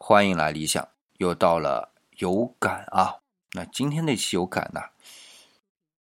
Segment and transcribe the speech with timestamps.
[0.00, 3.16] 欢迎来理想，又到了有感啊。
[3.52, 4.80] 那今天这期有感呢，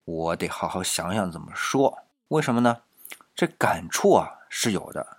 [0.03, 2.03] 我得好好想想怎么说。
[2.27, 2.81] 为什么呢？
[3.33, 5.17] 这感触啊是有的。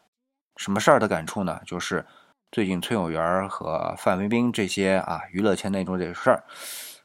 [0.57, 1.61] 什么事儿的感触呢？
[1.65, 2.05] 就是
[2.53, 6.45] 最近崔永元和范冰冰这些啊娱乐圈那种这事儿，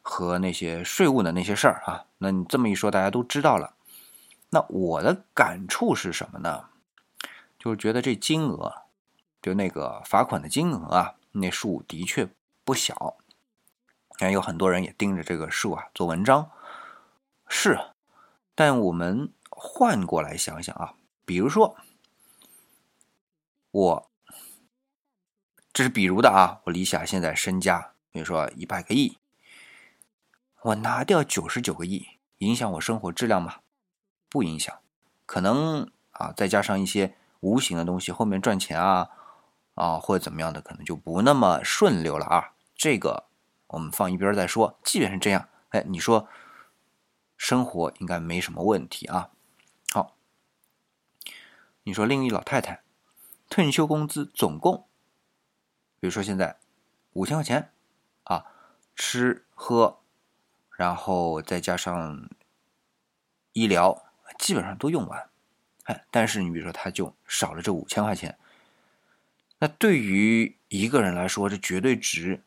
[0.01, 2.05] 和那些税务的那些事儿啊。
[2.17, 3.73] 那你这么一说，大家都知道了。
[4.49, 6.65] 那我的感触是什么呢？
[7.57, 8.83] 就是觉得这金额，
[9.41, 12.29] 就那个罚款的金额啊，那数的确
[12.64, 13.18] 不小。
[14.18, 16.51] 看有很多人也盯着这个数啊做文章，
[17.47, 17.79] 是。
[18.54, 20.93] 但我们换过来想想啊，
[21.25, 21.75] 比如说
[23.71, 24.11] 我，
[25.74, 29.18] 这是比如的啊，我李想现在身家，比如说一百个亿，
[30.61, 32.05] 我拿掉九十九个亿，
[32.39, 33.61] 影响我生活质量吗？
[34.30, 34.80] 不影响，
[35.25, 37.16] 可能啊，再加上一些。
[37.41, 39.09] 无形的东西后面赚钱啊
[39.81, 43.25] 啊或者怎么样的可能就不那么顺溜了啊，这个
[43.66, 44.77] 我们放一边再说。
[44.83, 46.27] 即便是这样，哎，你说
[47.35, 49.31] 生活应该没什么问题啊。
[49.91, 50.15] 好，
[51.81, 52.83] 你说另一老太太
[53.49, 54.85] 退休工资总共，
[55.99, 56.59] 比如说现在
[57.13, 57.71] 五千块钱
[58.25, 58.45] 啊，
[58.95, 59.97] 吃喝，
[60.77, 62.29] 然后再加上
[63.53, 64.03] 医疗，
[64.38, 65.27] 基本上都用完。
[65.85, 68.38] 哎但是你比如说，他就少了这五千块钱，
[69.63, 72.41] 那对于一个人来说，这绝对值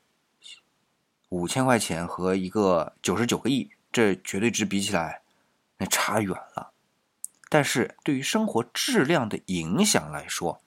[1.28, 5.22] 五千块钱和一个九十九个亿，这绝对值比起来，
[5.78, 6.72] 那差远了。
[7.48, 10.60] 但是对于生活质量的影响来说，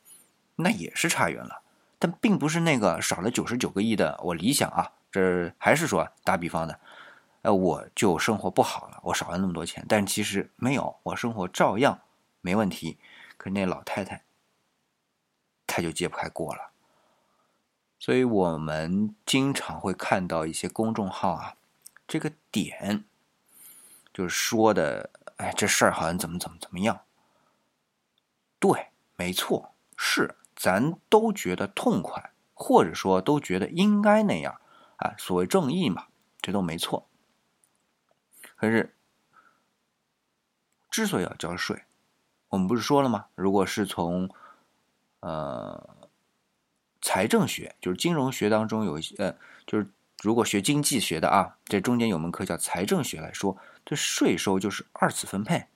[0.55, 1.63] 那也是差远了。
[1.99, 6.79] 但并不是那个少了九十九个亿的我理想啊，这还是说打比方的，
[7.41, 11.99] 呃，我就生活不好了，我少了那么多钱，但其实没有，我生活照样。
[12.39, 12.97] 没问题，
[13.35, 14.23] 可是那老太太，
[15.67, 16.71] 他就揭不开锅了。
[17.99, 21.57] 所以我们经常会看到一些公众号啊，
[22.07, 23.03] 这个点
[24.13, 27.01] 就是说的，哎，这事儿好像怎么怎么怎么样。
[28.59, 34.61] 对，没错，是咱都觉得痛快，或者说都觉得应该那样
[34.97, 36.07] 啊，所谓正义嘛，
[36.41, 37.07] 这都没错。
[38.55, 38.95] 可是，
[40.89, 41.83] 之所以要交税。
[42.49, 43.25] 我们不是说了吗？
[43.35, 44.29] 如果是从，
[45.27, 46.07] 呃，
[47.01, 49.85] 财政学，就是金融学当中有一些，呃，就是
[50.23, 55.67] 如果学经济学的啊，这中间有门课叫财政学来说，这税收就是二次分配，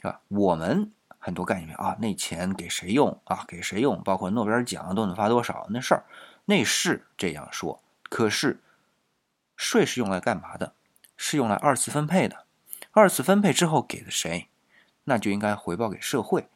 [0.00, 0.20] 是吧？
[0.26, 0.90] 我们
[1.20, 3.44] 很多概念啊，那钱给谁用啊？
[3.46, 4.02] 给谁用？
[4.02, 5.68] 包括诺贝尔奖都能发多少？
[5.70, 6.02] 那事儿，
[6.46, 7.80] 那是这样说。
[8.08, 8.58] 可是，
[9.54, 10.74] 税是用来干嘛的？
[11.16, 12.46] 是用来二次分配的。
[12.90, 14.48] 二次分配之后给了谁？
[15.04, 16.48] 那就应该回报给社会，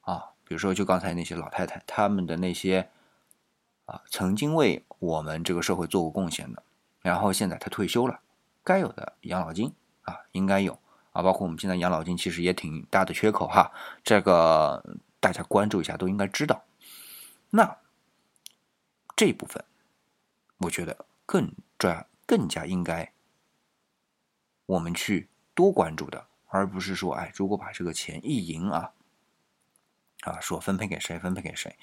[0.00, 2.88] 啊，比如说就刚才那些老太太，他们的那些
[3.86, 6.62] 啊，曾经为我们这个社会做过贡献的，
[7.00, 8.20] 然后现在他退休了，
[8.62, 9.72] 该有的养老金
[10.02, 10.78] 啊，应该有
[11.12, 13.72] 啊，包括我们现在养老金其实也挺大的缺口哈，
[14.02, 14.82] 这个
[15.20, 16.62] 大家关注一下都应该知道。
[17.50, 17.76] 那
[19.16, 19.64] 这部分，
[20.58, 23.12] 我觉得更赚更加应该
[24.66, 26.26] 我们去多关注的。
[26.48, 28.92] 而不是说，哎，如果把这个钱一赢啊，
[30.24, 31.76] 啊，说分配给谁，分配给谁，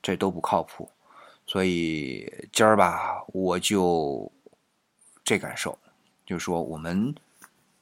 [0.00, 0.90] 这都不靠谱。
[1.46, 4.30] 所以今儿吧，我就
[5.24, 5.78] 这感受，
[6.24, 7.14] 就是说，我们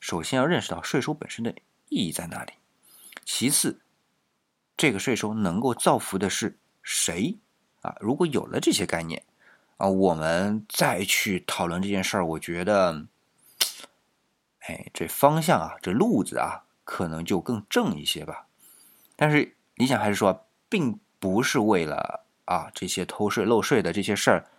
[0.01, 1.55] 首先要认识到税收本身的
[1.89, 2.53] 意义在哪里，
[3.25, 3.81] 其次，
[4.77, 7.37] 这个税收能够造福的是谁
[7.83, 7.97] 啊？
[8.01, 9.23] 如果有了这些概念
[9.77, 13.07] 啊，我们再去讨论这件事儿，我觉得。
[14.69, 18.49] 哎，这方向啊，这路子啊，可能就更正一些吧。
[19.15, 24.51] 但是理想还是说，并不是为了啊这些偷税漏税的这些事儿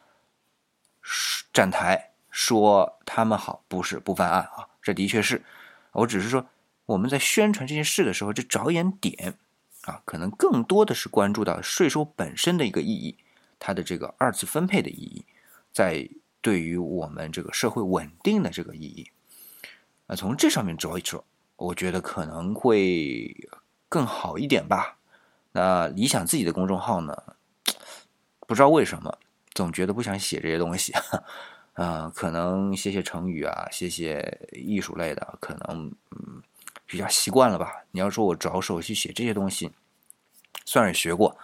[1.53, 4.67] 站台说他们好，不是不犯案啊。
[4.81, 5.43] 这的确是，
[5.91, 6.47] 我只是说
[6.85, 9.35] 我们在宣传这件事的时候，这着眼点
[9.81, 13.17] 啊，可能更多的是关注到税收本身的一个意义，
[13.59, 15.25] 它的这个二次分配的意义，
[15.73, 16.07] 在
[16.41, 19.11] 对于我们这个社会稳定的这个意义。
[20.05, 21.23] 那从这上面着一着，
[21.55, 23.35] 我觉得可能会
[23.89, 24.97] 更好一点吧。
[25.51, 27.15] 那理想自己的公众号呢，
[28.47, 29.17] 不知道为什么
[29.53, 30.93] 总觉得不想写这些东西，
[31.73, 36.41] 嗯，可能写写成语啊，写写艺术类的，可能嗯
[36.85, 37.83] 比较习惯了吧。
[37.91, 39.71] 你要说我着手去写这些东西，
[40.65, 41.37] 算是学过，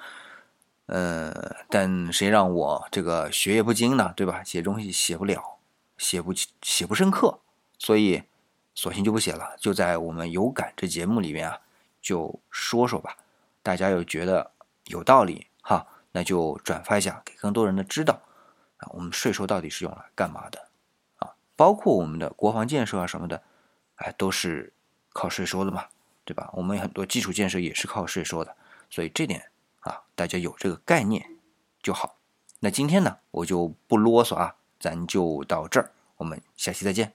[0.88, 4.44] 嗯，但谁让我这个学业不精呢，对吧？
[4.44, 5.58] 写东西写不了，
[5.98, 7.40] 写不起写不深刻，
[7.78, 8.24] 所以。
[8.76, 11.60] 索性就不写了，就在我们有感这节目里面啊，
[12.02, 13.16] 就说说吧。
[13.63, 14.51] 大家又觉得
[14.86, 18.21] 有道理哈，那就转发一下，给更多人的知道。
[18.77, 20.68] 啊，我们税收到底是用来干嘛的
[21.18, 21.33] 啊？
[21.56, 23.42] 包括我们的国防建设啊什么的，
[23.95, 24.74] 哎，都是
[25.13, 25.86] 靠税收的嘛，
[26.25, 26.50] 对吧？
[26.54, 28.56] 我们很多基础建设也是靠税收的，
[28.89, 29.50] 所以这点
[29.80, 31.38] 啊，大家有这个概念
[31.81, 32.18] 就好。
[32.59, 37.13] 那今天呢，我就不啰嗦啊，咱就到这儿，我们下期再见。